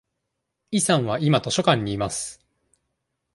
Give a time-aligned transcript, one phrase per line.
[0.71, 2.43] イさんは今図書館にいます。